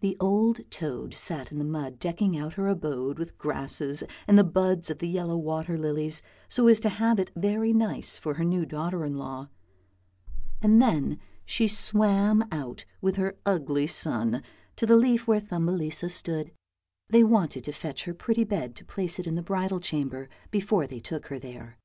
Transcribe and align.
The 0.00 0.18
old 0.20 0.70
toad 0.70 1.14
sat 1.14 1.50
in 1.50 1.58
the 1.58 1.64
mud 1.64 1.98
decking 1.98 2.36
out 2.36 2.52
her 2.60 2.68
abode 2.68 3.18
with 3.18 3.38
grasses 3.38 4.04
and 4.28 4.38
the 4.38 4.44
buds 4.44 4.90
of 4.90 4.98
the 4.98 5.08
yellow 5.08 5.38
water 5.38 5.78
lilies, 5.78 6.20
so 6.46 6.68
as 6.68 6.78
to 6.80 6.90
have 6.90 7.18
it 7.18 7.30
very 7.34 7.72
nice 7.72 8.18
for 8.18 8.34
the 8.34 8.44
new 8.44 8.66
daughter 8.66 9.02
in 9.02 9.16
law, 9.16 9.48
and 10.60 10.82
then 10.82 11.18
she 11.46 11.66
swam 11.66 12.40
70 12.40 12.42
ANDERSEN'S 12.42 12.46
FAIRY 12.50 12.60
TALES 12.60 12.68
out 12.68 12.84
with 13.00 13.16
her 13.16 13.36
ugly 13.46 13.86
son 13.86 14.42
to 14.76 14.84
the 14.84 14.96
leaf 14.98 15.26
where 15.26 15.40
Thumbelisa 15.40 16.10
stood; 16.10 16.52
they 17.08 17.24
wanted 17.24 17.64
to 17.64 17.72
fetch 17.72 18.04
her 18.04 18.12
pretty 18.12 18.44
bed 18.44 18.76
to 18.76 18.84
place 18.84 19.18
it 19.18 19.26
in 19.26 19.36
the 19.36 19.42
bridal 19.42 19.80
chamber 19.80 20.28
before 20.50 20.86
they 20.86 21.00
took 21.00 21.28
her 21.28 21.38
there. 21.38 21.78